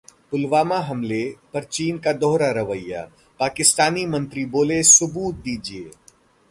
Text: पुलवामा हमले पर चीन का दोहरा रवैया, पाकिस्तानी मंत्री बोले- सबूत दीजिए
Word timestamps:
पुलवामा 0.31 0.77
हमले 0.79 1.19
पर 1.53 1.63
चीन 1.63 1.97
का 1.97 2.13
दोहरा 2.13 2.49
रवैया, 2.51 3.03
पाकिस्तानी 3.39 4.05
मंत्री 4.05 4.45
बोले- 4.45 4.85
सबूत 4.85 5.35
दीजिए 5.35 5.89